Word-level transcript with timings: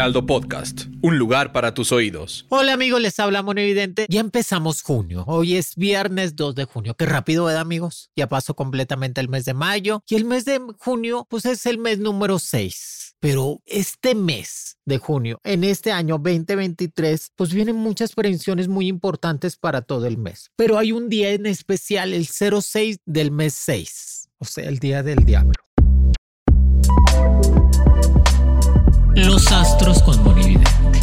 Heraldo 0.00 0.24
Podcast, 0.24 0.86
un 1.02 1.18
lugar 1.18 1.52
para 1.52 1.74
tus 1.74 1.92
oídos. 1.92 2.46
Hola 2.48 2.72
amigos, 2.72 3.02
les 3.02 3.20
habla 3.20 3.44
Evidente. 3.54 4.06
Ya 4.08 4.20
empezamos 4.20 4.80
junio. 4.80 5.24
Hoy 5.26 5.56
es 5.56 5.76
viernes 5.76 6.36
2 6.36 6.54
de 6.54 6.64
junio. 6.64 6.94
Qué 6.94 7.04
rápido, 7.04 7.44
¿verdad 7.44 7.60
amigos? 7.60 8.10
Ya 8.16 8.26
pasó 8.26 8.54
completamente 8.56 9.20
el 9.20 9.28
mes 9.28 9.44
de 9.44 9.52
mayo. 9.52 10.02
Y 10.08 10.14
el 10.14 10.24
mes 10.24 10.46
de 10.46 10.58
junio, 10.78 11.26
pues 11.28 11.44
es 11.44 11.66
el 11.66 11.76
mes 11.76 11.98
número 11.98 12.38
6. 12.38 13.16
Pero 13.20 13.60
este 13.66 14.14
mes 14.14 14.78
de 14.86 14.96
junio, 14.96 15.38
en 15.44 15.64
este 15.64 15.92
año 15.92 16.14
2023, 16.14 17.32
pues 17.36 17.52
vienen 17.52 17.76
muchas 17.76 18.14
prevenciones 18.14 18.68
muy 18.68 18.88
importantes 18.88 19.58
para 19.58 19.82
todo 19.82 20.06
el 20.06 20.16
mes. 20.16 20.50
Pero 20.56 20.78
hay 20.78 20.92
un 20.92 21.10
día 21.10 21.32
en 21.32 21.44
especial, 21.44 22.14
el 22.14 22.26
06 22.26 23.00
del 23.04 23.32
mes 23.32 23.52
6, 23.52 24.30
o 24.38 24.46
sea, 24.46 24.66
el 24.66 24.78
día 24.78 25.02
del 25.02 25.26
diablo. 25.26 25.52
Los 29.26 29.52
astros 29.52 30.02
con 30.02 30.22
Monividente. 30.24 31.00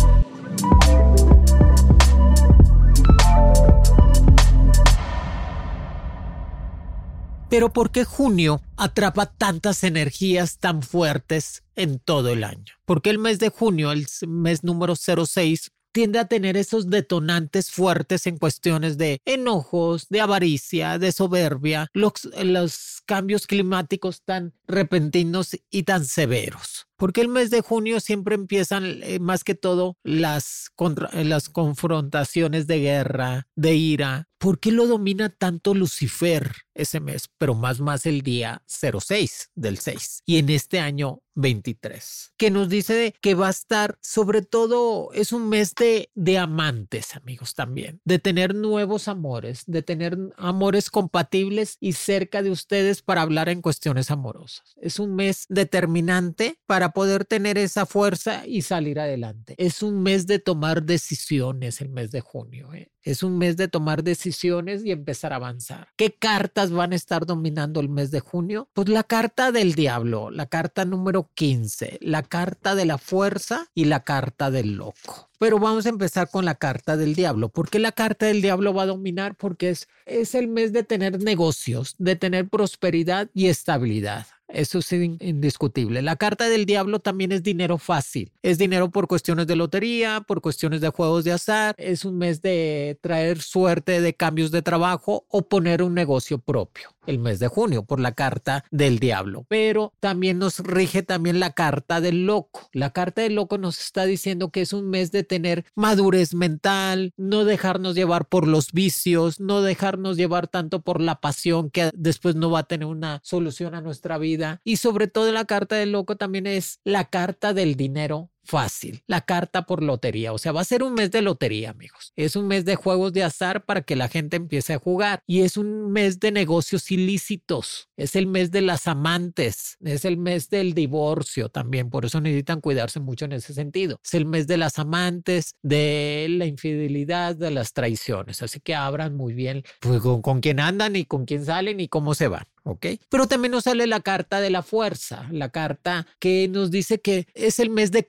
Pero 7.48 7.72
¿por 7.72 7.92
qué 7.92 8.06
junio 8.06 8.60
atrapa 8.76 9.28
tantas 9.28 9.84
energías 9.84 10.58
tan 10.58 10.82
fuertes 10.82 11.64
en 11.76 12.00
todo 12.00 12.30
el 12.30 12.44
año? 12.44 12.74
Porque 12.86 13.12
el 13.12 13.20
mes 13.20 13.38
de 13.38 13.50
junio, 13.50 13.92
el 13.92 14.08
mes 14.28 14.64
número 14.64 14.96
06, 14.96 15.72
tiende 15.92 16.18
a 16.18 16.28
tener 16.28 16.58
esos 16.58 16.90
detonantes 16.90 17.70
fuertes 17.70 18.26
en 18.26 18.40
cuestiones 18.40 18.98
de 18.98 19.22
enojos, 19.26 20.08
de 20.10 20.22
avaricia, 20.22 20.98
de 20.98 21.12
soberbia, 21.12 21.88
los, 21.94 22.12
los 22.44 23.02
cambios 23.06 23.46
climáticos 23.46 24.24
tan 24.24 24.54
repentinos 24.68 25.56
y 25.70 25.84
tan 25.84 26.04
severos. 26.04 26.87
Porque 26.98 27.22
el 27.22 27.30
mes 27.30 27.50
de 27.50 27.62
junio 27.62 28.00
siempre 28.00 28.36
empiezan 28.36 29.02
eh, 29.04 29.20
más 29.20 29.44
que 29.44 29.56
todo 29.56 29.98
las, 30.04 30.70
contra, 30.76 31.10
las 31.24 31.50
confrontaciones 31.50 32.68
de 32.68 32.80
guerra, 32.80 33.48
de 33.56 33.76
ira. 33.76 34.28
¿Por 34.38 34.60
qué 34.60 34.72
lo 34.72 34.86
domina 34.86 35.30
tanto 35.30 35.74
Lucifer 35.74 36.52
ese 36.76 37.00
mes? 37.00 37.30
Pero 37.38 37.56
más 37.56 37.80
más 37.80 38.06
el 38.06 38.22
día 38.22 38.64
06 38.68 39.52
del 39.56 39.80
6 39.80 40.24
y 40.26 40.38
en 40.38 40.50
este 40.50 40.80
año 40.80 41.22
23, 41.38 42.34
que 42.36 42.50
nos 42.50 42.68
dice 42.68 43.14
que 43.22 43.36
va 43.36 43.48
a 43.48 43.52
estar, 43.52 43.98
sobre 44.02 44.42
todo, 44.42 45.12
es 45.14 45.32
un 45.32 45.50
mes 45.50 45.76
de, 45.76 46.10
de 46.16 46.38
amantes, 46.38 47.16
amigos, 47.16 47.54
también, 47.54 48.02
de 48.06 48.20
tener 48.20 48.56
nuevos 48.56 49.08
amores, 49.08 49.64
de 49.68 49.84
tener 49.84 50.18
amores 50.36 50.90
compatibles 50.90 51.78
y 51.80 51.94
cerca 51.94 52.42
de 52.42 52.50
ustedes 52.50 53.04
para 53.04 53.22
hablar 53.22 53.50
en 53.50 53.62
cuestiones 53.62 54.10
amorosas. 54.10 54.74
Es 54.82 55.00
un 55.00 55.16
mes 55.16 55.46
determinante 55.48 56.60
para 56.66 56.87
poder 56.92 57.26
tener 57.26 57.58
esa 57.58 57.86
fuerza 57.86 58.46
y 58.46 58.62
salir 58.62 59.00
adelante. 59.00 59.56
Es 59.58 59.84
un 59.84 60.02
mes 60.04 60.28
de 60.28 60.40
tomar 60.40 60.84
decisiones, 60.84 61.82
el 61.82 61.90
mes 61.90 62.12
de 62.12 62.22
junio. 62.22 62.74
¿eh? 62.74 62.92
Es 63.08 63.24
un 63.24 63.38
mes 63.38 63.56
de 63.56 63.70
tomar 63.70 64.04
decisiones 64.04 64.84
y 64.84 64.92
empezar 64.92 65.32
a 65.32 65.38
avanzar. 65.38 65.88
¿Qué 65.96 66.14
cartas 66.14 66.72
van 66.72 66.92
a 66.92 66.96
estar 66.96 67.26
dominando 67.26 67.80
el 67.80 67.88
mes 67.88 68.12
de 68.12 68.20
junio? 68.20 68.70
Pues 68.74 68.90
la 68.90 69.04
carta 69.04 69.52
del 69.52 69.76
diablo, 69.76 70.30
la 70.30 70.48
carta 70.48 70.84
número 70.84 71.32
15, 71.34 72.00
la 72.02 72.24
carta 72.24 72.76
de 72.76 72.86
la 72.86 72.98
fuerza 72.98 73.68
y 73.74 73.86
la 73.86 74.04
carta 74.04 74.52
del 74.52 74.76
loco. 74.76 75.30
Pero 75.40 75.60
vamos 75.60 75.86
a 75.86 75.90
empezar 75.90 76.30
con 76.30 76.46
la 76.46 76.56
carta 76.56 76.98
del 76.98 77.16
diablo. 77.16 77.50
¿Por 77.50 77.70
qué 77.70 77.80
la 77.80 77.92
carta 77.92 78.26
del 78.26 78.42
diablo 78.42 78.74
va 78.74 78.84
a 78.84 78.88
dominar? 78.88 79.36
Porque 79.36 79.70
es, 79.70 79.88
es 80.06 80.36
el 80.36 80.48
mes 80.48 80.74
de 80.74 80.84
tener 80.84 81.22
negocios, 81.22 81.96
de 82.00 82.16
tener 82.16 82.50
prosperidad 82.50 83.30
y 83.34 83.48
estabilidad. 83.48 84.28
Eso 84.48 84.80
es 84.80 84.92
indiscutible. 84.92 86.02
La 86.02 86.16
carta 86.16 86.50
del 86.50 86.66
diablo 86.66 87.00
también 87.00 87.32
es 87.32 87.44
dinero 87.44 87.78
fácil. 87.78 88.32
Es 88.42 88.58
dinero 88.58 88.90
por 88.90 89.08
cuestiones 89.08 89.48
de 89.48 89.56
lotería, 89.56 90.22
por 90.22 90.42
cuestiones 90.42 90.82
de 90.82 90.90
juegos 90.90 91.24
de 91.24 91.34
azar. 91.34 91.76
Es 91.78 92.06
un 92.06 92.18
mes 92.18 92.42
de 92.42 92.98
traer 93.02 93.42
suerte 93.42 94.02
de 94.02 94.16
cambios 94.16 94.52
de 94.52 94.62
trabajo 94.62 95.26
o 95.30 95.48
poner 95.48 95.84
un 95.84 95.94
negocio 95.94 96.40
propio 96.40 96.98
el 97.08 97.20
mes 97.20 97.40
de 97.40 97.48
junio 97.48 97.84
por 97.84 98.00
la 98.00 98.12
carta 98.12 98.66
del 98.70 99.00
diablo. 99.00 99.46
Pero 99.48 99.94
también 100.00 100.38
nos 100.38 100.60
rige 100.60 101.02
también 101.02 101.40
la 101.40 101.54
carta 101.54 102.02
del 102.02 102.26
loco. 102.26 102.70
La 102.74 102.92
carta 102.92 103.22
del 103.22 103.36
loco 103.36 103.58
nos 103.58 103.80
está 103.80 104.06
diciendo 104.06 104.52
que 104.52 104.62
es 104.62 104.74
un 104.74 104.90
mes 104.90 105.12
de 105.12 105.24
tener 105.24 105.66
madurez 105.76 106.36
mental, 106.36 107.14
no 107.18 107.46
dejarnos 107.46 107.96
llevar 107.96 108.28
por 108.28 108.48
los 108.48 108.72
vicios, 108.74 109.40
no 109.40 109.62
dejarnos 109.62 110.18
llevar 110.18 110.48
tanto 110.48 110.82
por 110.82 111.02
la 111.02 111.20
pasión 111.22 111.72
que 111.72 111.90
después 111.96 112.36
no 112.36 112.52
va 112.52 112.60
a 112.60 112.68
tener 112.68 112.88
una 112.88 113.22
solución 113.24 113.74
a 113.74 113.82
nuestra 113.82 114.18
vida. 114.18 114.37
Y 114.64 114.78
sobre 114.78 115.08
todo 115.08 115.32
la 115.32 115.46
carta 115.46 115.76
del 115.76 115.92
loco 115.92 116.16
también 116.16 116.48
es 116.48 116.80
la 116.84 117.10
carta 117.10 117.54
del 117.54 117.76
dinero 117.76 118.30
fácil. 118.48 119.04
La 119.08 119.22
carta 119.22 119.66
por 119.66 119.84
lotería. 119.84 120.34
O 120.34 120.38
sea, 120.38 120.52
va 120.52 120.62
a 120.62 120.66
ser 120.66 120.84
un 120.84 120.94
mes 120.94 121.12
de 121.12 121.22
lotería, 121.22 121.72
amigos. 121.72 122.14
Es 122.16 122.36
un 122.36 122.48
mes 122.48 122.66
de 122.66 122.76
juegos 122.76 123.14
de 123.14 123.24
azar 123.24 123.66
para 123.66 123.82
que 123.82 123.96
la 123.96 124.08
gente 124.08 124.38
empiece 124.38 124.74
a 124.74 124.80
jugar. 124.80 125.22
Y 125.28 125.42
es 125.42 125.58
un 125.58 125.92
mes 125.92 126.20
de 126.20 126.32
negocios 126.32 126.92
ilícitos. 126.92 127.90
Es 127.98 128.16
el 128.16 128.28
mes 128.28 128.52
de 128.52 128.62
las 128.62 128.88
amantes. 128.88 129.78
Es 129.84 130.06
el 130.06 130.18
mes 130.18 130.50
del 130.50 130.74
divorcio 130.74 131.50
también. 131.50 131.90
Por 131.90 132.06
eso 132.06 132.22
necesitan 132.22 132.62
cuidarse 132.62 133.00
mucho 133.00 133.26
en 133.26 133.34
ese 133.34 133.54
sentido. 133.54 134.00
Es 134.04 134.14
el 134.14 134.26
mes 134.26 134.48
de 134.48 134.58
las 134.58 134.80
amantes, 134.80 135.56
de 135.62 136.28
la 136.30 136.46
infidelidad, 136.46 137.36
de 137.36 137.52
las 137.52 137.74
traiciones. 137.74 138.42
Así 138.42 138.60
que 138.60 138.76
abran 138.76 139.16
muy 139.16 139.34
bien 139.34 139.64
pues, 139.82 140.02
con, 140.02 140.22
con 140.22 140.40
quién 140.40 140.60
andan 140.60 140.96
y 140.96 141.06
con 141.06 141.26
quién 141.26 141.46
salen 141.46 141.80
y 141.80 141.88
cómo 141.88 142.16
se 142.16 142.28
van. 142.28 142.46
¿ok? 142.68 142.86
Pero 143.10 143.28
también 143.28 143.52
nos 143.52 143.64
sale 143.64 143.88
la 143.88 144.02
carta 144.02 144.42
de 144.42 144.50
la 144.50 144.62
fuerza, 144.62 145.28
la 145.32 145.50
carta 145.50 146.06
que 146.20 146.48
nos 146.50 146.70
dice 146.70 147.00
que 147.00 147.28
es 147.34 147.60
el 147.60 147.70
mes 147.70 147.92
de 147.92 148.06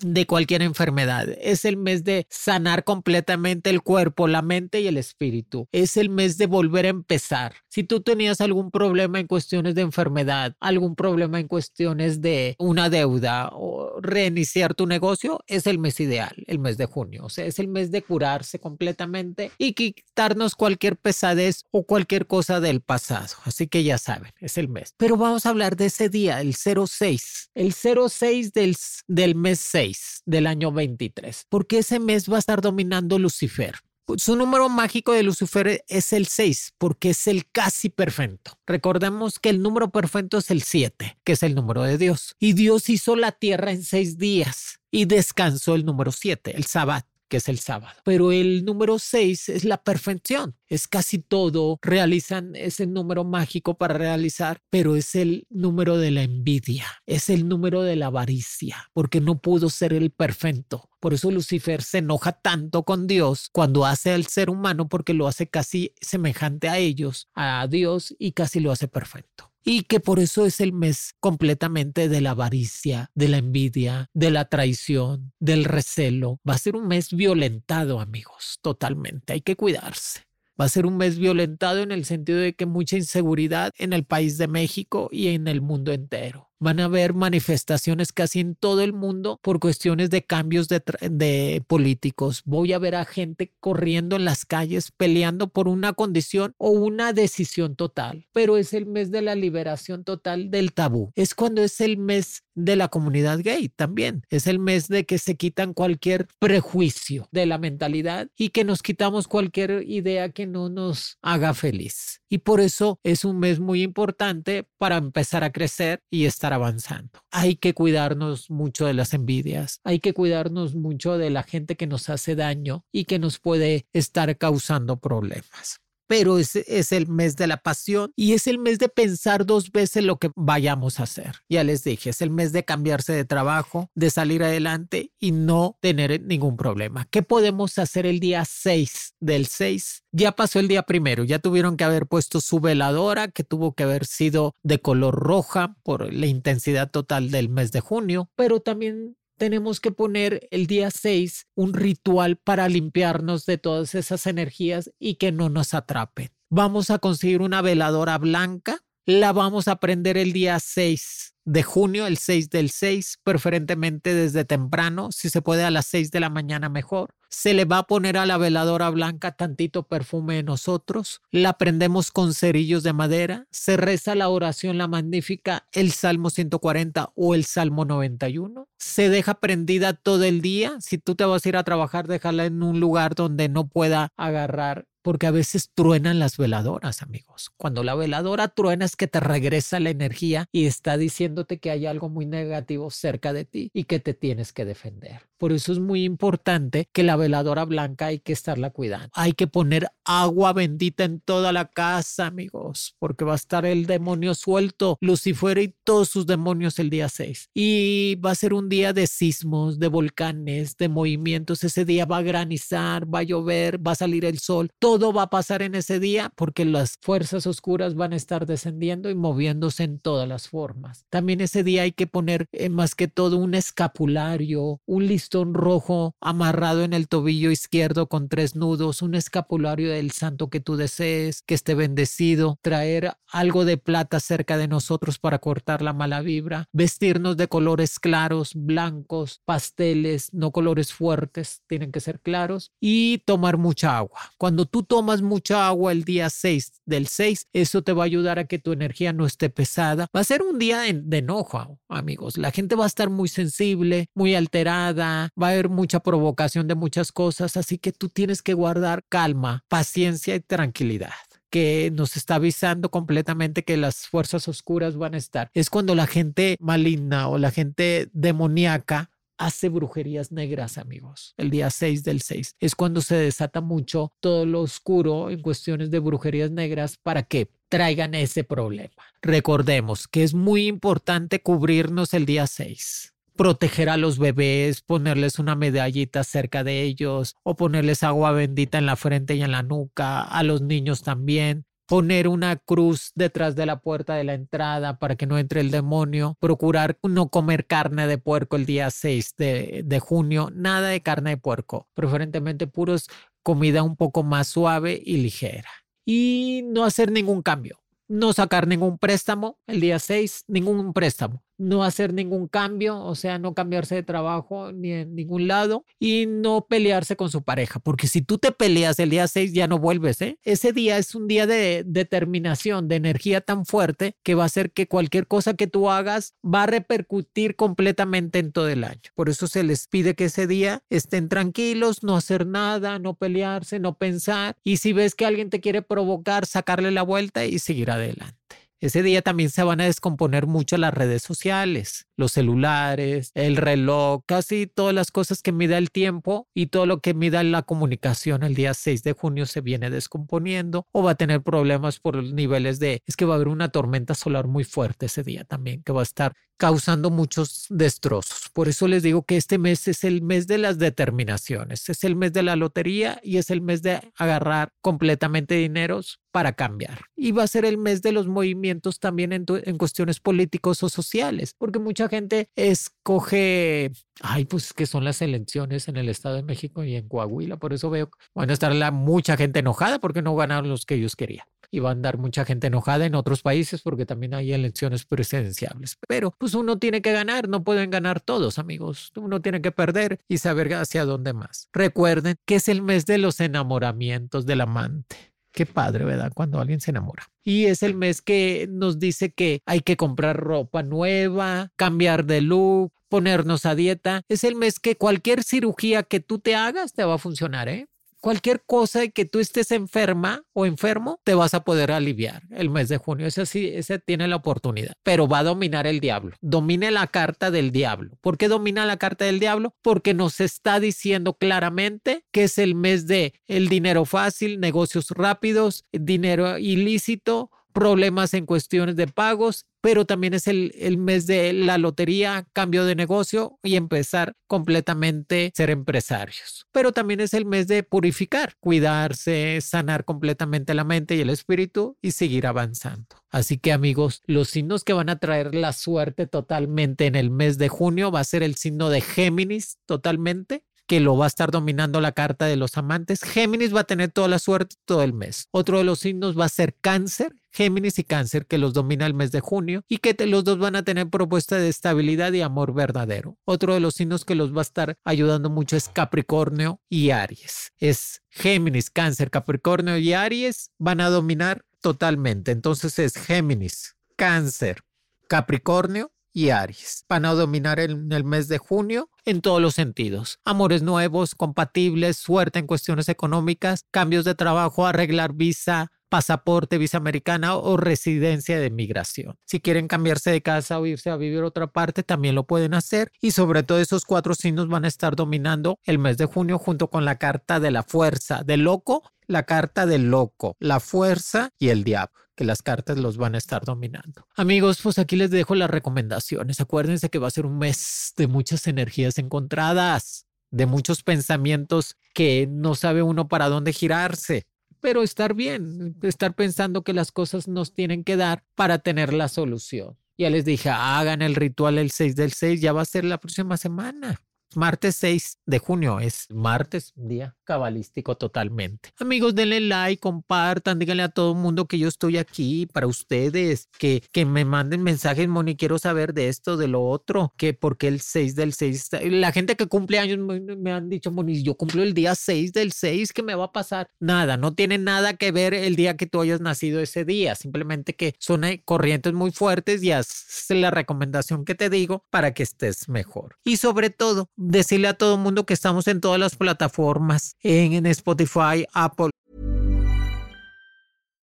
de 0.00 0.26
cualquier 0.26 0.62
enfermedad. 0.62 1.28
Es 1.40 1.64
el 1.64 1.76
mes 1.76 2.04
de 2.04 2.26
sanar 2.30 2.84
completamente 2.84 3.70
el 3.70 3.82
cuerpo, 3.82 4.28
la 4.28 4.42
mente 4.42 4.80
y 4.80 4.86
el 4.86 4.96
espíritu. 4.96 5.68
Es 5.72 5.96
el 5.96 6.08
mes 6.08 6.38
de 6.38 6.46
volver 6.46 6.86
a 6.86 6.90
empezar. 6.90 7.54
Si 7.70 7.84
tú 7.84 8.00
tenías 8.00 8.40
algún 8.40 8.72
problema 8.72 9.20
en 9.20 9.28
cuestiones 9.28 9.76
de 9.76 9.82
enfermedad, 9.82 10.56
algún 10.58 10.96
problema 10.96 11.38
en 11.38 11.46
cuestiones 11.46 12.20
de 12.20 12.56
una 12.58 12.90
deuda 12.90 13.50
o 13.52 14.00
reiniciar 14.00 14.74
tu 14.74 14.86
negocio, 14.86 15.38
es 15.46 15.68
el 15.68 15.78
mes 15.78 16.00
ideal, 16.00 16.34
el 16.48 16.58
mes 16.58 16.78
de 16.78 16.86
junio. 16.86 17.24
O 17.24 17.28
sea, 17.28 17.46
es 17.46 17.60
el 17.60 17.68
mes 17.68 17.92
de 17.92 18.02
curarse 18.02 18.58
completamente 18.58 19.52
y 19.56 19.74
quitarnos 19.74 20.56
cualquier 20.56 20.96
pesadez 20.96 21.64
o 21.70 21.84
cualquier 21.84 22.26
cosa 22.26 22.58
del 22.58 22.80
pasado. 22.80 23.36
Así 23.44 23.68
que 23.68 23.84
ya 23.84 23.98
saben, 23.98 24.32
es 24.40 24.58
el 24.58 24.68
mes. 24.68 24.94
Pero 24.96 25.16
vamos 25.16 25.46
a 25.46 25.50
hablar 25.50 25.76
de 25.76 25.86
ese 25.86 26.08
día, 26.08 26.40
el 26.40 26.56
06. 26.56 27.50
El 27.54 27.72
06 27.72 28.52
del, 28.52 28.76
del 29.06 29.34
mes 29.36 29.60
6 29.60 30.22
del 30.26 30.48
año 30.48 30.72
23. 30.72 31.46
Porque 31.48 31.78
ese 31.78 32.00
mes 32.00 32.28
va 32.28 32.34
a 32.36 32.40
estar 32.40 32.60
dominando 32.60 33.16
Lucifer. 33.20 33.76
Su 34.16 34.36
número 34.36 34.68
mágico 34.68 35.12
de 35.12 35.22
Lucifer 35.22 35.84
es 35.88 36.12
el 36.12 36.26
6, 36.26 36.74
porque 36.78 37.10
es 37.10 37.26
el 37.26 37.50
casi 37.50 37.88
perfecto. 37.88 38.58
Recordemos 38.66 39.38
que 39.38 39.50
el 39.50 39.62
número 39.62 39.90
perfecto 39.90 40.38
es 40.38 40.50
el 40.50 40.62
7, 40.62 41.18
que 41.24 41.32
es 41.32 41.42
el 41.42 41.54
número 41.54 41.82
de 41.82 41.98
Dios. 41.98 42.36
Y 42.38 42.54
Dios 42.54 42.88
hizo 42.88 43.16
la 43.16 43.32
tierra 43.32 43.72
en 43.72 43.82
seis 43.82 44.18
días 44.18 44.80
y 44.90 45.04
descansó 45.04 45.74
el 45.74 45.84
número 45.84 46.12
7, 46.12 46.56
el 46.56 46.64
sábado 46.64 47.09
que 47.30 47.38
es 47.38 47.48
el 47.48 47.58
sábado. 47.58 47.94
Pero 48.04 48.32
el 48.32 48.66
número 48.66 48.98
6 48.98 49.48
es 49.48 49.64
la 49.64 49.82
perfección. 49.82 50.56
Es 50.68 50.86
casi 50.86 51.18
todo. 51.18 51.78
Realizan 51.80 52.54
ese 52.54 52.86
número 52.86 53.24
mágico 53.24 53.78
para 53.78 53.94
realizar, 53.96 54.60
pero 54.68 54.96
es 54.96 55.14
el 55.14 55.46
número 55.48 55.96
de 55.96 56.10
la 56.10 56.22
envidia. 56.22 56.84
Es 57.06 57.30
el 57.30 57.48
número 57.48 57.82
de 57.82 57.96
la 57.96 58.06
avaricia, 58.06 58.90
porque 58.92 59.22
no 59.22 59.40
pudo 59.40 59.70
ser 59.70 59.94
el 59.94 60.10
perfecto. 60.10 60.90
Por 61.00 61.14
eso 61.14 61.30
Lucifer 61.30 61.82
se 61.82 61.98
enoja 61.98 62.32
tanto 62.32 62.82
con 62.82 63.06
Dios 63.06 63.48
cuando 63.52 63.86
hace 63.86 64.12
al 64.12 64.26
ser 64.26 64.50
humano, 64.50 64.88
porque 64.88 65.14
lo 65.14 65.28
hace 65.28 65.48
casi 65.48 65.94
semejante 66.00 66.68
a 66.68 66.76
ellos, 66.76 67.28
a 67.34 67.66
Dios, 67.70 68.14
y 68.18 68.32
casi 68.32 68.60
lo 68.60 68.72
hace 68.72 68.88
perfecto 68.88 69.49
y 69.64 69.82
que 69.82 70.00
por 70.00 70.18
eso 70.18 70.46
es 70.46 70.60
el 70.60 70.72
mes 70.72 71.14
completamente 71.20 72.08
de 72.08 72.20
la 72.20 72.30
avaricia, 72.30 73.10
de 73.14 73.28
la 73.28 73.38
envidia, 73.38 74.08
de 74.14 74.30
la 74.30 74.46
traición, 74.46 75.32
del 75.38 75.64
recelo. 75.64 76.40
Va 76.48 76.54
a 76.54 76.58
ser 76.58 76.76
un 76.76 76.88
mes 76.88 77.12
violentado, 77.12 78.00
amigos, 78.00 78.58
totalmente. 78.62 79.32
Hay 79.34 79.40
que 79.40 79.56
cuidarse. 79.56 80.24
Va 80.60 80.66
a 80.66 80.68
ser 80.68 80.86
un 80.86 80.96
mes 80.96 81.18
violentado 81.18 81.80
en 81.80 81.90
el 81.90 82.04
sentido 82.04 82.38
de 82.38 82.54
que 82.54 82.66
mucha 82.66 82.96
inseguridad 82.96 83.72
en 83.78 83.92
el 83.92 84.04
país 84.04 84.36
de 84.36 84.48
México 84.48 85.08
y 85.10 85.28
en 85.28 85.48
el 85.48 85.60
mundo 85.62 85.92
entero 85.92 86.49
van 86.60 86.78
a 86.78 86.84
haber 86.84 87.14
manifestaciones 87.14 88.12
casi 88.12 88.40
en 88.40 88.54
todo 88.54 88.82
el 88.82 88.92
mundo 88.92 89.40
por 89.42 89.58
cuestiones 89.58 90.10
de 90.10 90.22
cambios 90.22 90.68
de, 90.68 91.64
políticos. 91.66 92.42
Voy 92.44 92.72
a 92.72 92.78
ver 92.78 92.94
a 92.94 93.04
gente 93.04 93.52
corriendo 93.60 94.16
en 94.16 94.24
las 94.24 94.44
calles 94.44 94.92
peleando 94.92 95.48
por 95.48 95.68
una 95.68 95.94
condición 95.94 96.54
o 96.58 96.70
una 96.70 97.12
decisión 97.12 97.76
total. 97.76 98.26
Pero 98.32 98.56
es 98.56 98.74
el 98.74 98.86
mes 98.86 99.10
de 99.10 99.22
la 99.22 99.34
liberación 99.34 100.04
total 100.04 100.50
del 100.50 100.72
tabú. 100.72 101.10
Es 101.14 101.34
cuando 101.34 101.62
es 101.62 101.80
el 101.80 101.96
mes 101.96 102.44
de 102.54 102.76
la 102.76 102.88
comunidad 102.88 103.40
gay 103.42 103.68
también. 103.68 104.26
Es 104.28 104.46
el 104.46 104.58
mes 104.58 104.88
de 104.88 105.06
que 105.06 105.18
se 105.18 105.36
quitan 105.36 105.72
cualquier 105.72 106.26
prejuicio 106.38 107.28
de 107.32 107.46
la 107.46 107.58
mentalidad 107.58 108.28
y 108.36 108.50
que 108.50 108.64
nos 108.64 108.82
quitamos 108.82 109.28
cualquier 109.28 109.84
idea 109.86 110.30
que 110.30 110.46
no 110.46 110.68
nos 110.68 111.18
haga 111.22 111.54
feliz. 111.54 112.20
Y 112.28 112.38
por 112.38 112.60
eso 112.60 113.00
es 113.02 113.24
un 113.24 113.38
mes 113.38 113.60
muy 113.60 113.82
importante 113.82 114.68
para 114.78 114.98
empezar 114.98 115.42
a 115.42 115.52
crecer 115.52 116.00
y 116.10 116.26
estar 116.26 116.49
avanzando. 116.52 117.20
Hay 117.30 117.56
que 117.56 117.74
cuidarnos 117.74 118.50
mucho 118.50 118.86
de 118.86 118.94
las 118.94 119.14
envidias, 119.14 119.80
hay 119.84 120.00
que 120.00 120.12
cuidarnos 120.12 120.74
mucho 120.74 121.18
de 121.18 121.30
la 121.30 121.42
gente 121.42 121.76
que 121.76 121.86
nos 121.86 122.08
hace 122.08 122.34
daño 122.34 122.84
y 122.92 123.04
que 123.04 123.18
nos 123.18 123.38
puede 123.38 123.86
estar 123.92 124.36
causando 124.36 124.98
problemas 124.98 125.80
pero 126.10 126.40
es, 126.40 126.56
es, 126.56 126.90
el 126.90 127.06
mes 127.06 127.36
de 127.36 127.46
la 127.46 127.58
pasión 127.58 128.12
y 128.16 128.32
es 128.32 128.48
el 128.48 128.58
mes 128.58 128.80
de 128.80 128.88
pensar 128.88 129.46
dos 129.46 129.70
veces 129.70 130.02
lo 130.02 130.16
que 130.16 130.32
vayamos 130.34 130.98
a 130.98 131.04
hacer. 131.04 131.36
Ya 131.48 131.62
les 131.62 131.84
dije, 131.84 132.10
es 132.10 132.20
el 132.20 132.30
mes 132.30 132.52
de 132.52 132.64
cambiarse 132.64 133.12
de 133.12 133.24
trabajo, 133.24 133.92
de 133.94 134.10
salir 134.10 134.42
adelante 134.42 135.12
y 135.20 135.30
no 135.30 135.78
tener 135.78 136.20
ningún 136.20 136.56
problema. 136.56 137.06
¿Qué 137.12 137.22
podemos 137.22 137.78
hacer 137.78 138.06
el 138.06 138.18
día 138.18 138.44
6 138.44 139.14
del 139.20 139.46
6? 139.46 140.02
Ya 140.10 140.32
pasó 140.32 140.58
el 140.58 140.66
día 140.66 140.82
primero, 140.82 141.22
ya 141.22 141.38
tuvieron 141.38 141.76
que 141.76 141.84
haber 141.84 142.08
puesto 142.08 142.40
su 142.40 142.58
veladora 142.58 143.28
que 143.28 143.44
tuvo 143.44 143.74
que 143.74 143.84
haber 143.84 144.04
sido 144.04 144.56
de 144.64 144.80
color 144.80 145.14
roja 145.14 145.76
por 145.84 146.12
la 146.12 146.26
intensidad 146.26 146.90
total 146.90 147.30
del 147.30 147.50
mes 147.50 147.70
de 147.70 147.78
junio, 147.78 148.28
pero 148.34 148.58
también 148.58 149.16
tenemos 149.40 149.80
que 149.80 149.90
poner 149.90 150.46
el 150.50 150.66
día 150.66 150.90
6 150.90 151.48
un 151.54 151.72
ritual 151.72 152.36
para 152.36 152.68
limpiarnos 152.68 153.46
de 153.46 153.56
todas 153.56 153.94
esas 153.94 154.26
energías 154.26 154.92
y 154.98 155.14
que 155.14 155.32
no 155.32 155.48
nos 155.48 155.72
atrapen. 155.72 156.28
Vamos 156.50 156.90
a 156.90 156.98
conseguir 156.98 157.40
una 157.40 157.62
veladora 157.62 158.18
blanca, 158.18 158.84
la 159.18 159.32
vamos 159.32 159.66
a 159.66 159.76
prender 159.76 160.16
el 160.16 160.32
día 160.32 160.60
6 160.60 161.34
de 161.44 161.64
junio, 161.64 162.06
el 162.06 162.16
6 162.16 162.48
del 162.50 162.70
6, 162.70 163.18
preferentemente 163.24 164.14
desde 164.14 164.44
temprano, 164.44 165.10
si 165.10 165.30
se 165.30 165.42
puede 165.42 165.64
a 165.64 165.70
las 165.72 165.86
6 165.86 166.12
de 166.12 166.20
la 166.20 166.30
mañana 166.30 166.68
mejor. 166.68 167.16
Se 167.28 167.54
le 167.54 167.64
va 167.64 167.78
a 167.78 167.86
poner 167.88 168.16
a 168.16 168.26
la 168.26 168.38
veladora 168.38 168.88
blanca 168.90 169.32
tantito 169.32 169.88
perfume 169.88 170.36
de 170.36 170.42
nosotros, 170.44 171.22
la 171.32 171.54
prendemos 171.54 172.12
con 172.12 172.34
cerillos 172.34 172.84
de 172.84 172.92
madera, 172.92 173.46
se 173.50 173.76
reza 173.76 174.14
la 174.14 174.28
oración 174.28 174.78
la 174.78 174.86
magnífica, 174.86 175.66
el 175.72 175.90
Salmo 175.90 176.30
140 176.30 177.12
o 177.16 177.34
el 177.34 177.44
Salmo 177.44 177.84
91, 177.84 178.68
se 178.78 179.08
deja 179.08 179.34
prendida 179.34 179.92
todo 179.92 180.22
el 180.22 180.40
día, 180.40 180.76
si 180.80 180.98
tú 180.98 181.16
te 181.16 181.24
vas 181.24 181.44
a 181.44 181.48
ir 181.48 181.56
a 181.56 181.64
trabajar, 181.64 182.06
déjala 182.06 182.46
en 182.46 182.62
un 182.62 182.78
lugar 182.78 183.16
donde 183.16 183.48
no 183.48 183.66
pueda 183.66 184.12
agarrar 184.16 184.86
porque 185.02 185.26
a 185.26 185.30
veces 185.30 185.70
truenan 185.74 186.18
las 186.18 186.36
veladoras, 186.36 187.02
amigos. 187.02 187.50
Cuando 187.56 187.82
la 187.82 187.94
veladora 187.94 188.48
truena 188.48 188.84
es 188.84 188.96
que 188.96 189.06
te 189.06 189.20
regresa 189.20 189.80
la 189.80 189.90
energía 189.90 190.46
y 190.52 190.66
está 190.66 190.96
diciéndote 190.96 191.58
que 191.58 191.70
hay 191.70 191.86
algo 191.86 192.08
muy 192.08 192.26
negativo 192.26 192.90
cerca 192.90 193.32
de 193.32 193.44
ti 193.44 193.70
y 193.72 193.84
que 193.84 194.00
te 194.00 194.14
tienes 194.14 194.52
que 194.52 194.64
defender. 194.64 195.30
Por 195.40 195.52
eso 195.52 195.72
es 195.72 195.78
muy 195.78 196.04
importante 196.04 196.90
que 196.92 197.02
la 197.02 197.16
veladora 197.16 197.64
blanca 197.64 198.06
hay 198.06 198.18
que 198.18 198.34
estarla 198.34 198.68
cuidando. 198.68 199.08
Hay 199.14 199.32
que 199.32 199.46
poner 199.46 199.88
agua 200.04 200.52
bendita 200.52 201.04
en 201.04 201.20
toda 201.20 201.50
la 201.52 201.64
casa, 201.64 202.26
amigos, 202.26 202.94
porque 202.98 203.24
va 203.24 203.32
a 203.32 203.36
estar 203.36 203.64
el 203.64 203.86
demonio 203.86 204.34
suelto, 204.34 204.98
Lucifer 205.00 205.56
y 205.56 205.74
todos 205.82 206.10
sus 206.10 206.26
demonios 206.26 206.78
el 206.78 206.90
día 206.90 207.08
6. 207.08 207.48
Y 207.54 208.16
va 208.16 208.32
a 208.32 208.34
ser 208.34 208.52
un 208.52 208.68
día 208.68 208.92
de 208.92 209.06
sismos, 209.06 209.78
de 209.78 209.88
volcanes, 209.88 210.76
de 210.76 210.90
movimientos. 210.90 211.64
Ese 211.64 211.86
día 211.86 212.04
va 212.04 212.18
a 212.18 212.22
granizar, 212.22 213.12
va 213.12 213.20
a 213.20 213.22
llover, 213.22 213.84
va 213.84 213.92
a 213.92 213.96
salir 213.96 214.26
el 214.26 214.40
sol 214.40 214.70
todo 214.90 215.12
va 215.12 215.22
a 215.22 215.30
pasar 215.30 215.62
en 215.62 215.76
ese 215.76 216.00
día 216.00 216.32
porque 216.34 216.64
las 216.64 216.98
fuerzas 217.00 217.46
oscuras 217.46 217.94
van 217.94 218.12
a 218.12 218.16
estar 218.16 218.44
descendiendo 218.44 219.08
y 219.08 219.14
moviéndose 219.14 219.84
en 219.84 220.00
todas 220.00 220.28
las 220.28 220.48
formas. 220.48 221.06
También 221.10 221.40
ese 221.40 221.62
día 221.62 221.82
hay 221.82 221.92
que 221.92 222.08
poner 222.08 222.48
eh, 222.50 222.70
más 222.70 222.96
que 222.96 223.06
todo 223.06 223.36
un 223.36 223.54
escapulario, 223.54 224.80
un 224.86 225.06
listón 225.06 225.54
rojo 225.54 226.16
amarrado 226.20 226.82
en 226.82 226.92
el 226.92 227.06
tobillo 227.06 227.52
izquierdo 227.52 228.08
con 228.08 228.28
tres 228.28 228.56
nudos, 228.56 229.00
un 229.00 229.14
escapulario 229.14 229.92
del 229.92 230.10
santo 230.10 230.50
que 230.50 230.58
tú 230.58 230.74
desees, 230.74 231.42
que 231.42 231.54
esté 231.54 231.76
bendecido, 231.76 232.58
traer 232.60 233.12
algo 233.30 233.64
de 233.64 233.76
plata 233.76 234.18
cerca 234.18 234.58
de 234.58 234.66
nosotros 234.66 235.20
para 235.20 235.38
cortar 235.38 235.82
la 235.82 235.92
mala 235.92 236.20
vibra, 236.20 236.66
vestirnos 236.72 237.36
de 237.36 237.46
colores 237.46 238.00
claros, 238.00 238.54
blancos, 238.56 239.40
pasteles, 239.44 240.34
no 240.34 240.50
colores 240.50 240.92
fuertes, 240.92 241.62
tienen 241.68 241.92
que 241.92 242.00
ser 242.00 242.18
claros 242.18 242.72
y 242.80 243.18
tomar 243.18 243.56
mucha 243.56 243.96
agua. 243.96 244.18
Cuando 244.36 244.66
tú 244.66 244.79
tomas 244.82 245.22
mucha 245.22 245.66
agua 245.66 245.92
el 245.92 246.04
día 246.04 246.30
6 246.30 246.82
del 246.86 247.06
6, 247.06 247.48
eso 247.52 247.82
te 247.82 247.92
va 247.92 248.02
a 248.02 248.06
ayudar 248.06 248.38
a 248.38 248.44
que 248.44 248.58
tu 248.58 248.72
energía 248.72 249.12
no 249.12 249.26
esté 249.26 249.50
pesada. 249.50 250.08
Va 250.14 250.20
a 250.20 250.24
ser 250.24 250.42
un 250.42 250.58
día 250.58 250.82
de 250.92 251.18
enojo, 251.18 251.78
amigos. 251.88 252.38
La 252.38 252.50
gente 252.50 252.74
va 252.74 252.84
a 252.84 252.88
estar 252.88 253.10
muy 253.10 253.28
sensible, 253.28 254.08
muy 254.14 254.34
alterada, 254.34 255.30
va 255.40 255.48
a 255.48 255.50
haber 255.50 255.68
mucha 255.68 256.00
provocación 256.00 256.68
de 256.68 256.74
muchas 256.74 257.12
cosas, 257.12 257.56
así 257.56 257.78
que 257.78 257.92
tú 257.92 258.08
tienes 258.08 258.42
que 258.42 258.54
guardar 258.54 259.04
calma, 259.08 259.64
paciencia 259.68 260.34
y 260.34 260.40
tranquilidad 260.40 261.10
que 261.50 261.90
nos 261.92 262.16
está 262.16 262.36
avisando 262.36 262.90
completamente 262.90 263.64
que 263.64 263.76
las 263.76 264.06
fuerzas 264.06 264.46
oscuras 264.48 264.96
van 264.96 265.14
a 265.14 265.18
estar. 265.18 265.50
Es 265.52 265.68
cuando 265.68 265.94
la 265.94 266.06
gente 266.06 266.56
maligna 266.60 267.28
o 267.28 267.38
la 267.38 267.50
gente 267.50 268.08
demoníaca 268.12 269.10
hace 269.40 269.70
brujerías 269.70 270.30
negras, 270.30 270.76
amigos. 270.76 271.34
El 271.38 271.48
día 271.50 271.70
6 271.70 272.04
del 272.04 272.20
6 272.20 272.56
es 272.60 272.74
cuando 272.74 273.00
se 273.00 273.16
desata 273.16 273.62
mucho 273.62 274.12
todo 274.20 274.44
lo 274.44 274.60
oscuro 274.60 275.30
en 275.30 275.40
cuestiones 275.40 275.90
de 275.90 275.98
brujerías 275.98 276.50
negras 276.50 276.98
para 276.98 277.22
que 277.22 277.50
traigan 277.70 278.14
ese 278.14 278.44
problema. 278.44 279.02
Recordemos 279.22 280.06
que 280.06 280.24
es 280.24 280.34
muy 280.34 280.66
importante 280.66 281.42
cubrirnos 281.42 282.12
el 282.14 282.26
día 282.26 282.46
6 282.46 283.14
proteger 283.36 283.88
a 283.88 283.96
los 283.96 284.18
bebés, 284.18 284.82
ponerles 284.82 285.38
una 285.38 285.54
medallita 285.54 286.24
cerca 286.24 286.62
de 286.62 286.82
ellos 286.82 287.36
o 287.42 287.56
ponerles 287.56 288.02
agua 288.02 288.32
bendita 288.32 288.76
en 288.76 288.84
la 288.84 288.96
frente 288.96 289.34
y 289.34 289.42
en 289.42 289.52
la 289.52 289.62
nuca, 289.62 290.20
a 290.20 290.42
los 290.42 290.60
niños 290.60 291.02
también 291.02 291.64
poner 291.90 292.28
una 292.28 292.54
cruz 292.54 293.10
detrás 293.16 293.56
de 293.56 293.66
la 293.66 293.80
puerta 293.80 294.14
de 294.14 294.22
la 294.22 294.34
entrada 294.34 295.00
para 295.00 295.16
que 295.16 295.26
no 295.26 295.38
entre 295.38 295.60
el 295.60 295.72
demonio, 295.72 296.36
procurar 296.38 296.96
no 297.02 297.30
comer 297.30 297.66
carne 297.66 298.06
de 298.06 298.16
puerco 298.16 298.54
el 298.54 298.64
día 298.64 298.92
6 298.92 299.34
de, 299.36 299.82
de 299.84 299.98
junio, 299.98 300.50
nada 300.54 300.90
de 300.90 301.02
carne 301.02 301.30
de 301.30 301.36
puerco, 301.36 301.88
preferentemente 301.94 302.68
puros 302.68 303.08
comida 303.42 303.82
un 303.82 303.96
poco 303.96 304.22
más 304.22 304.46
suave 304.46 305.02
y 305.04 305.16
ligera. 305.16 305.68
Y 306.06 306.62
no 306.66 306.84
hacer 306.84 307.10
ningún 307.10 307.42
cambio 307.42 307.80
no 308.10 308.32
sacar 308.32 308.66
ningún 308.66 308.98
préstamo 308.98 309.60
el 309.68 309.80
día 309.80 310.00
6, 310.00 310.44
ningún 310.48 310.92
préstamo 310.92 311.44
no 311.60 311.84
hacer 311.84 312.14
ningún 312.14 312.48
cambio, 312.48 312.98
o 313.04 313.14
sea, 313.14 313.38
no 313.38 313.54
cambiarse 313.54 313.94
de 313.94 314.02
trabajo 314.02 314.72
ni 314.72 314.92
en 314.92 315.14
ningún 315.14 315.46
lado 315.46 315.84
y 315.98 316.24
no 316.26 316.66
pelearse 316.68 317.16
con 317.16 317.30
su 317.30 317.42
pareja, 317.42 317.78
porque 317.80 318.06
si 318.06 318.22
tú 318.22 318.38
te 318.38 318.50
peleas 318.50 318.98
el 318.98 319.10
día 319.10 319.28
6 319.28 319.52
ya 319.52 319.68
no 319.68 319.78
vuelves, 319.78 320.22
¿eh? 320.22 320.38
Ese 320.42 320.72
día 320.72 320.96
es 320.96 321.14
un 321.14 321.28
día 321.28 321.46
de 321.46 321.84
determinación, 321.86 322.88
de 322.88 322.96
energía 322.96 323.42
tan 323.42 323.66
fuerte 323.66 324.16
que 324.22 324.34
va 324.34 324.44
a 324.44 324.46
hacer 324.46 324.72
que 324.72 324.88
cualquier 324.88 325.26
cosa 325.26 325.54
que 325.54 325.66
tú 325.66 325.90
hagas 325.90 326.34
va 326.42 326.62
a 326.62 326.66
repercutir 326.66 327.56
completamente 327.56 328.38
en 328.38 328.52
todo 328.52 328.68
el 328.68 328.82
año. 328.82 329.10
Por 329.14 329.28
eso 329.28 329.46
se 329.46 329.62
les 329.62 329.86
pide 329.86 330.14
que 330.14 330.24
ese 330.24 330.46
día 330.46 330.82
estén 330.88 331.28
tranquilos, 331.28 332.02
no 332.02 332.16
hacer 332.16 332.46
nada, 332.46 332.98
no 332.98 333.14
pelearse, 333.14 333.78
no 333.78 333.98
pensar 333.98 334.56
y 334.64 334.78
si 334.78 334.94
ves 334.94 335.14
que 335.14 335.26
alguien 335.26 335.50
te 335.50 335.60
quiere 335.60 335.82
provocar, 335.82 336.46
sacarle 336.46 336.90
la 336.90 337.02
vuelta 337.02 337.44
y 337.44 337.58
seguir 337.58 337.90
adelante. 337.90 338.59
Ese 338.80 339.02
día 339.02 339.20
también 339.20 339.50
se 339.50 339.62
van 339.62 339.82
a 339.82 339.84
descomponer 339.84 340.46
mucho 340.46 340.78
las 340.78 340.94
redes 340.94 341.22
sociales, 341.22 342.06
los 342.16 342.32
celulares, 342.32 343.30
el 343.34 343.58
reloj, 343.58 344.22
casi 344.24 344.66
todas 344.66 344.94
las 344.94 345.10
cosas 345.10 345.42
que 345.42 345.52
mida 345.52 345.76
el 345.76 345.90
tiempo 345.90 346.48
y 346.54 346.68
todo 346.68 346.86
lo 346.86 347.00
que 347.00 347.12
mida 347.12 347.42
la 347.42 347.60
comunicación 347.60 348.42
el 348.42 348.54
día 348.54 348.72
6 348.72 349.02
de 349.02 349.12
junio 349.12 349.44
se 349.44 349.60
viene 349.60 349.90
descomponiendo 349.90 350.86
o 350.92 351.02
va 351.02 351.10
a 351.10 351.14
tener 351.16 351.42
problemas 351.42 352.00
por 352.00 352.16
los 352.16 352.32
niveles 352.32 352.78
de, 352.78 353.02
es 353.06 353.16
que 353.16 353.26
va 353.26 353.34
a 353.34 353.36
haber 353.36 353.48
una 353.48 353.68
tormenta 353.68 354.14
solar 354.14 354.46
muy 354.46 354.64
fuerte 354.64 355.06
ese 355.06 355.24
día 355.24 355.44
también, 355.44 355.82
que 355.82 355.92
va 355.92 356.00
a 356.00 356.04
estar 356.04 356.34
causando 356.60 357.08
muchos 357.08 357.64
destrozos. 357.70 358.50
Por 358.52 358.68
eso 358.68 358.86
les 358.86 359.02
digo 359.02 359.22
que 359.22 359.38
este 359.38 359.56
mes 359.56 359.88
es 359.88 360.04
el 360.04 360.20
mes 360.20 360.46
de 360.46 360.58
las 360.58 360.78
determinaciones, 360.78 361.88
es 361.88 362.04
el 362.04 362.16
mes 362.16 362.34
de 362.34 362.42
la 362.42 362.54
lotería 362.54 363.18
y 363.22 363.38
es 363.38 363.48
el 363.48 363.62
mes 363.62 363.80
de 363.80 363.98
agarrar 364.14 364.70
completamente 364.82 365.54
dineros 365.54 366.20
para 366.32 366.52
cambiar. 366.52 367.00
Y 367.16 367.32
va 367.32 367.44
a 367.44 367.46
ser 367.46 367.64
el 367.64 367.78
mes 367.78 368.02
de 368.02 368.12
los 368.12 368.28
movimientos 368.28 369.00
también 369.00 369.32
en, 369.32 369.46
en 369.48 369.78
cuestiones 369.78 370.20
políticos 370.20 370.82
o 370.82 370.90
sociales, 370.90 371.54
porque 371.56 371.78
mucha 371.78 372.10
gente 372.10 372.50
escoge, 372.56 373.90
ay, 374.20 374.44
pues 374.44 374.74
que 374.74 374.84
son 374.84 375.02
las 375.02 375.22
elecciones 375.22 375.88
en 375.88 375.96
el 375.96 376.10
Estado 376.10 376.36
de 376.36 376.42
México 376.42 376.84
y 376.84 376.94
en 376.94 377.08
Coahuila, 377.08 377.56
por 377.56 377.72
eso 377.72 377.88
veo, 377.88 378.10
van 378.34 378.50
a 378.50 378.52
estar 378.52 378.74
la, 378.74 378.90
mucha 378.90 379.38
gente 379.38 379.60
enojada 379.60 379.98
porque 379.98 380.20
no 380.20 380.36
ganaron 380.36 380.68
los 380.68 380.84
que 380.84 380.96
ellos 380.96 381.16
querían 381.16 381.46
y 381.70 381.78
va 381.78 381.90
a 381.90 381.92
andar 381.92 382.18
mucha 382.18 382.44
gente 382.44 382.66
enojada 382.66 383.06
en 383.06 383.14
otros 383.14 383.42
países 383.42 383.82
porque 383.82 384.06
también 384.06 384.34
hay 384.34 384.52
elecciones 384.52 385.04
presidenciales. 385.04 385.96
Pero 386.08 386.34
pues 386.36 386.54
uno 386.54 386.78
tiene 386.78 387.02
que 387.02 387.12
ganar, 387.12 387.48
no 387.48 387.64
pueden 387.64 387.90
ganar 387.90 388.20
todos, 388.20 388.58
amigos. 388.58 389.12
Uno 389.16 389.40
tiene 389.40 389.62
que 389.62 389.72
perder 389.72 390.18
y 390.28 390.38
saber 390.38 390.74
hacia 390.74 391.04
dónde 391.04 391.32
más. 391.32 391.68
Recuerden 391.72 392.36
que 392.44 392.56
es 392.56 392.68
el 392.68 392.82
mes 392.82 393.06
de 393.06 393.18
los 393.18 393.40
enamoramientos 393.40 394.46
del 394.46 394.62
amante. 394.62 395.16
Qué 395.52 395.66
padre, 395.66 396.04
¿verdad? 396.04 396.32
Cuando 396.32 396.60
alguien 396.60 396.80
se 396.80 396.92
enamora. 396.92 397.24
Y 397.42 397.64
es 397.64 397.82
el 397.82 397.94
mes 397.96 398.22
que 398.22 398.68
nos 398.70 398.98
dice 398.98 399.32
que 399.32 399.62
hay 399.66 399.80
que 399.80 399.96
comprar 399.96 400.36
ropa 400.36 400.82
nueva, 400.82 401.72
cambiar 401.76 402.24
de 402.24 402.40
look, 402.40 402.92
ponernos 403.08 403.66
a 403.66 403.74
dieta. 403.74 404.22
Es 404.28 404.44
el 404.44 404.54
mes 404.54 404.78
que 404.78 404.96
cualquier 404.96 405.42
cirugía 405.42 406.04
que 406.04 406.20
tú 406.20 406.38
te 406.38 406.54
hagas 406.54 406.92
te 406.92 407.04
va 407.04 407.14
a 407.14 407.18
funcionar, 407.18 407.68
¿eh? 407.68 407.88
Cualquier 408.20 408.62
cosa 408.64 409.08
que 409.08 409.24
tú 409.24 409.40
estés 409.40 409.70
enferma 409.70 410.44
o 410.52 410.66
enfermo, 410.66 411.20
te 411.24 411.34
vas 411.34 411.54
a 411.54 411.64
poder 411.64 411.90
aliviar 411.90 412.42
el 412.50 412.70
mes 412.70 412.88
de 412.88 412.98
junio. 412.98 413.26
Ese 413.26 413.46
sí, 413.46 413.70
ese 413.72 413.98
tiene 413.98 414.28
la 414.28 414.36
oportunidad, 414.36 414.92
pero 415.02 415.26
va 415.26 415.38
a 415.38 415.44
dominar 415.44 415.86
el 415.86 416.00
diablo. 416.00 416.36
Domine 416.40 416.90
la 416.90 417.06
carta 417.06 417.50
del 417.50 417.72
diablo. 417.72 418.18
¿Por 418.20 418.38
qué 418.38 418.48
domina 418.48 418.86
la 418.86 418.98
carta 418.98 419.24
del 419.24 419.40
diablo? 419.40 419.74
Porque 419.82 420.14
nos 420.14 420.40
está 420.40 420.80
diciendo 420.80 421.34
claramente 421.34 422.24
que 422.30 422.44
es 422.44 422.58
el 422.58 422.74
mes 422.74 423.06
de 423.06 423.34
el 423.46 423.68
dinero 423.68 424.04
fácil, 424.04 424.60
negocios 424.60 425.10
rápidos, 425.10 425.86
dinero 425.92 426.58
ilícito, 426.58 427.50
problemas 427.72 428.34
en 428.34 428.46
cuestiones 428.46 428.96
de 428.96 429.06
pagos, 429.06 429.66
pero 429.80 430.04
también 430.04 430.34
es 430.34 430.46
el, 430.46 430.72
el, 430.76 430.98
mes 430.98 431.26
de 431.26 431.52
la 431.52 431.78
lotería, 431.78 432.46
cambio 432.52 432.84
de 432.84 432.94
negocio 432.94 433.58
y 433.62 433.76
empezar 433.76 434.34
completamente 434.46 435.52
ser 435.54 435.70
empresarios. 435.70 436.66
Pero 436.72 436.92
también 436.92 437.20
es 437.20 437.34
el 437.34 437.46
mes 437.46 437.66
de 437.66 437.82
purificar, 437.82 438.54
cuidarse, 438.60 439.60
sanar 439.60 440.04
completamente 440.04 440.74
la 440.74 440.84
mente 440.84 441.16
y 441.16 441.20
el 441.20 441.30
espíritu 441.30 441.96
y 442.02 442.12
seguir 442.12 442.46
avanzando. 442.46 443.06
Así 443.30 443.58
que 443.58 443.72
amigos, 443.72 444.22
los 444.26 444.48
signos 444.48 444.84
que 444.84 444.92
van 444.92 445.08
a 445.08 445.18
traer 445.18 445.54
la 445.54 445.72
suerte 445.72 446.26
totalmente 446.26 447.06
en 447.06 447.14
el 447.14 447.30
mes 447.30 447.58
de 447.58 447.68
junio 447.68 448.10
va 448.10 448.20
a 448.20 448.24
ser 448.24 448.42
el 448.42 448.56
signo 448.56 448.90
de 448.90 449.00
Géminis 449.00 449.78
totalmente, 449.86 450.64
que 450.90 450.98
lo 450.98 451.16
va 451.16 451.26
a 451.26 451.28
estar 451.28 451.52
dominando 451.52 452.00
la 452.00 452.10
carta 452.10 452.46
de 452.46 452.56
los 452.56 452.76
amantes. 452.76 453.22
Géminis 453.22 453.72
va 453.72 453.82
a 453.82 453.84
tener 453.84 454.10
toda 454.10 454.26
la 454.26 454.40
suerte 454.40 454.74
todo 454.84 455.04
el 455.04 455.12
mes. 455.12 455.46
Otro 455.52 455.78
de 455.78 455.84
los 455.84 456.00
signos 456.00 456.36
va 456.36 456.46
a 456.46 456.48
ser 456.48 456.74
cáncer. 456.80 457.32
Géminis 457.52 457.98
y 457.98 458.04
Cáncer 458.04 458.46
que 458.46 458.58
los 458.58 458.72
domina 458.72 459.06
el 459.06 459.14
mes 459.14 459.32
de 459.32 459.40
junio 459.40 459.84
y 459.88 459.98
que 459.98 460.14
los 460.26 460.44
dos 460.44 460.58
van 460.58 460.76
a 460.76 460.84
tener 460.84 461.08
propuesta 461.08 461.56
de 461.56 461.68
estabilidad 461.68 462.32
y 462.32 462.42
amor 462.42 462.74
verdadero. 462.74 463.38
Otro 463.44 463.74
de 463.74 463.80
los 463.80 463.94
signos 463.94 464.24
que 464.24 464.34
los 464.34 464.54
va 464.54 464.60
a 464.60 464.62
estar 464.62 464.98
ayudando 465.04 465.50
mucho 465.50 465.76
es 465.76 465.88
Capricornio 465.88 466.80
y 466.88 467.10
Aries. 467.10 467.72
Es 467.78 468.22
Géminis, 468.28 468.90
Cáncer, 468.90 469.30
Capricornio 469.30 469.98
y 469.98 470.12
Aries 470.12 470.70
van 470.78 471.00
a 471.00 471.10
dominar 471.10 471.64
totalmente. 471.80 472.52
Entonces 472.52 472.98
es 472.98 473.14
Géminis, 473.16 473.96
Cáncer, 474.16 474.82
Capricornio 475.28 476.12
y 476.32 476.50
Aries. 476.50 477.04
Van 477.08 477.24
a 477.24 477.34
dominar 477.34 477.80
en 477.80 478.12
el 478.12 478.24
mes 478.24 478.48
de 478.48 478.58
junio 478.58 479.10
en 479.24 479.40
todos 479.40 479.60
los 479.60 479.74
sentidos. 479.74 480.38
Amores 480.44 480.82
nuevos, 480.82 481.34
compatibles, 481.34 482.16
suerte 482.16 482.58
en 482.58 482.66
cuestiones 482.66 483.08
económicas, 483.08 483.86
cambios 483.90 484.24
de 484.24 484.34
trabajo, 484.34 484.86
arreglar 484.86 485.34
visa, 485.34 485.90
pasaporte, 486.10 486.76
visa 486.76 486.98
americana 486.98 487.56
o 487.56 487.78
residencia 487.78 488.58
de 488.58 488.68
migración. 488.68 489.38
Si 489.46 489.60
quieren 489.60 489.88
cambiarse 489.88 490.30
de 490.30 490.42
casa 490.42 490.78
o 490.78 490.84
irse 490.84 491.08
a 491.08 491.16
vivir 491.16 491.40
a 491.40 491.46
otra 491.46 491.68
parte, 491.68 492.02
también 492.02 492.34
lo 492.34 492.46
pueden 492.46 492.74
hacer. 492.74 493.12
Y 493.22 493.30
sobre 493.30 493.62
todo 493.62 493.80
esos 493.80 494.04
cuatro 494.04 494.34
signos 494.34 494.68
van 494.68 494.84
a 494.84 494.88
estar 494.88 495.16
dominando 495.16 495.78
el 495.84 495.98
mes 495.98 496.18
de 496.18 496.26
junio 496.26 496.58
junto 496.58 496.90
con 496.90 497.06
la 497.06 497.16
carta 497.16 497.60
de 497.60 497.70
la 497.70 497.84
fuerza, 497.84 498.42
del 498.44 498.64
loco, 498.64 499.10
la 499.26 499.44
carta 499.44 499.86
del 499.86 500.10
loco, 500.10 500.56
la 500.58 500.80
fuerza 500.80 501.50
y 501.58 501.68
el 501.68 501.84
diablo 501.84 502.18
que 502.36 502.44
las 502.46 502.62
cartas 502.62 502.96
los 502.96 503.18
van 503.18 503.34
a 503.34 503.38
estar 503.38 503.66
dominando. 503.66 504.26
Amigos, 504.34 504.80
pues 504.82 504.98
aquí 504.98 505.14
les 505.14 505.30
dejo 505.30 505.54
las 505.54 505.68
recomendaciones. 505.68 506.58
Acuérdense 506.58 507.10
que 507.10 507.18
va 507.18 507.28
a 507.28 507.30
ser 507.30 507.44
un 507.44 507.58
mes 507.58 508.14
de 508.16 508.28
muchas 508.28 508.66
energías 508.66 509.18
encontradas, 509.18 510.26
de 510.50 510.64
muchos 510.64 511.02
pensamientos 511.02 511.96
que 512.14 512.48
no 512.50 512.74
sabe 512.74 513.02
uno 513.02 513.28
para 513.28 513.50
dónde 513.50 513.74
girarse 513.74 514.46
pero 514.80 515.02
estar 515.02 515.34
bien, 515.34 515.96
estar 516.02 516.34
pensando 516.34 516.82
que 516.82 516.92
las 516.92 517.12
cosas 517.12 517.48
nos 517.48 517.74
tienen 517.74 518.04
que 518.04 518.16
dar 518.16 518.44
para 518.54 518.78
tener 518.78 519.12
la 519.12 519.28
solución. 519.28 519.96
Ya 520.18 520.30
les 520.30 520.44
dije, 520.44 520.68
hagan 520.68 521.22
el 521.22 521.34
ritual 521.34 521.78
el 521.78 521.90
6 521.90 522.14
del 522.14 522.32
6, 522.32 522.60
ya 522.60 522.72
va 522.72 522.82
a 522.82 522.86
ser 522.86 523.04
la 523.04 523.18
próxima 523.18 523.56
semana. 523.56 524.20
Martes 524.56 524.96
6 524.96 525.38
de 525.46 525.58
junio 525.58 526.00
es 526.00 526.26
martes, 526.30 526.92
día 526.96 527.36
cabalístico 527.44 528.16
totalmente. 528.16 528.90
Amigos, 528.98 529.34
denle 529.34 529.60
like, 529.60 530.00
compartan, 530.00 530.78
díganle 530.78 531.02
a 531.02 531.08
todo 531.08 531.32
el 531.32 531.38
mundo 531.38 531.66
que 531.66 531.78
yo 531.78 531.88
estoy 531.88 532.16
aquí 532.16 532.66
para 532.66 532.86
ustedes, 532.86 533.68
que, 533.76 534.04
que 534.12 534.24
me 534.24 534.44
manden 534.44 534.84
mensajes, 534.84 535.26
Moni, 535.26 535.56
quiero 535.56 535.78
saber 535.78 536.14
de 536.14 536.28
esto, 536.28 536.56
de 536.56 536.68
lo 536.68 536.84
otro, 536.84 537.34
que 537.36 537.52
porque 537.52 537.88
el 537.88 538.00
6 538.00 538.36
del 538.36 538.52
6, 538.52 538.90
la 539.10 539.32
gente 539.32 539.56
que 539.56 539.66
cumple 539.66 539.98
años 539.98 540.18
me, 540.18 540.72
han 540.72 540.88
dicho, 540.88 541.10
Moni, 541.10 541.42
yo 541.42 541.56
cumplo 541.56 541.82
el 541.82 541.92
día 541.92 542.14
6 542.14 542.52
del 542.52 542.70
6, 542.70 543.12
¿qué 543.12 543.24
me 543.24 543.34
va 543.34 543.46
a 543.46 543.52
pasar? 543.52 543.90
Nada, 543.98 544.36
no 544.36 544.54
tiene 544.54 544.78
nada 544.78 545.14
que 545.14 545.32
ver 545.32 545.52
el 545.54 545.74
día 545.74 545.96
que 545.96 546.06
tú 546.06 546.20
hayas 546.20 546.40
nacido 546.40 546.78
ese 546.78 547.04
día, 547.04 547.34
simplemente 547.34 547.94
que 547.94 548.14
son 548.18 548.44
eh, 548.44 548.62
corrientes 548.64 549.12
muy 549.12 549.32
fuertes 549.32 549.82
y 549.82 549.90
es 549.90 550.46
la 550.50 550.70
recomendación 550.70 551.44
que 551.44 551.54
te 551.54 551.68
digo 551.68 552.04
para 552.10 552.32
que 552.32 552.42
estés 552.42 552.88
mejor. 552.88 553.36
Y 553.44 553.56
sobre 553.56 553.90
todo, 553.90 554.30
decirle 554.40 554.88
a 554.88 554.94
todo 554.94 555.16
el 555.16 555.20
mundo 555.20 555.44
que 555.44 555.54
estamos 555.54 555.86
en 555.86 556.00
todas 556.00 556.18
las 556.18 556.34
plataformas, 556.34 557.36
en 557.42 557.84
Spotify, 557.86 558.66
Apple. 558.72 559.10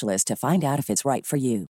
to 0.00 0.36
find 0.36 0.64
out 0.64 0.78
if 0.78 0.90
it's 0.90 1.04
right 1.04 1.24
for 1.26 1.38
you. 1.38 1.66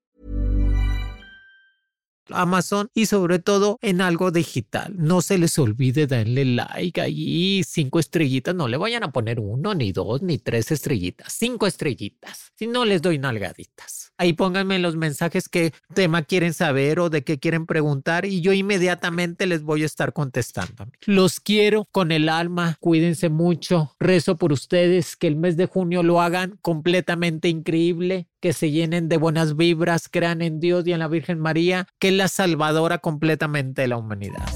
Amazon 2.33 2.89
y 2.95 3.07
sobre 3.07 3.39
todo 3.39 3.79
en 3.83 4.01
algo 4.01 4.31
digital. 4.31 4.95
No 4.97 5.23
se 5.23 5.39
les 5.39 5.59
olvide 5.59 6.07
darle 6.07 6.45
like 6.45 7.01
ahí, 7.01 7.63
cinco 7.65 7.99
estrellitas. 7.99 8.55
No 8.55 8.69
le 8.69 8.77
vayan 8.77 9.03
a 9.03 9.13
poner 9.13 9.41
uno, 9.41 9.75
ni 9.75 9.93
dos, 9.93 10.23
ni 10.23 10.39
tres 10.39 10.71
estrellitas. 10.71 11.33
Cinco 11.33 11.67
estrellitas. 11.67 12.53
Si 12.57 12.67
no 12.67 12.85
les 12.85 13.03
doy 13.03 13.19
nalgaditas. 13.19 14.00
Ahí 14.21 14.35
pónganme 14.35 14.79
los 14.79 14.97
mensajes 14.97 15.49
qué 15.49 15.73
tema 15.95 16.21
quieren 16.21 16.53
saber 16.53 17.01
o 17.01 17.09
de 17.09 17.25
qué 17.25 17.39
quieren 17.39 17.65
preguntar 17.65 18.27
y 18.27 18.43
yo 18.43 18.53
inmediatamente 18.53 19.47
les 19.47 19.63
voy 19.63 19.83
a 19.83 19.87
estar 19.87 20.13
contestando. 20.13 20.87
Los 21.07 21.41
quiero 21.41 21.87
con 21.91 22.13
el 22.13 22.29
alma. 22.29 22.77
Cuídense 22.81 23.31
mucho. 23.31 23.97
Rezo 23.99 24.37
por 24.37 24.53
ustedes 24.53 25.17
que 25.17 25.27
el 25.27 25.37
mes 25.37 25.57
de 25.57 25.65
junio 25.65 26.03
lo 26.03 26.21
hagan 26.21 26.59
completamente 26.61 27.49
increíble 27.49 28.29
que 28.43 28.53
se 28.53 28.71
llenen 28.71 29.09
de 29.09 29.17
buenas 29.17 29.57
vibras, 29.57 30.11
crean 30.11 30.43
en 30.43 30.61
Dios 30.61 30.87
y 30.87 30.93
en 30.93 30.99
la 30.99 31.09
Virgen 31.09 31.39
María, 31.39 31.87
que 31.99 32.09
es 32.09 32.15
la 32.15 32.29
salvadora 32.29 32.99
completamente 32.99 33.81
de 33.81 33.89
la 33.89 33.97
humanidad. 33.97 34.51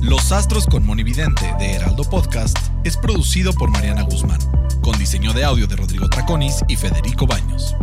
Los 0.00 0.32
Astros 0.32 0.66
con 0.66 0.86
Monividente 0.86 1.54
de 1.58 1.74
Heraldo 1.74 2.04
Podcast 2.04 2.56
es 2.84 2.96
producido 2.96 3.52
por 3.52 3.70
Mariana 3.70 4.04
Guzmán, 4.04 4.40
con 4.80 4.98
diseño 4.98 5.34
de 5.34 5.44
audio 5.44 5.66
de 5.66 5.76
Rodrigo 5.76 6.08
Traconis 6.08 6.64
y 6.68 6.76
Federico 6.76 7.26
Baños. 7.26 7.76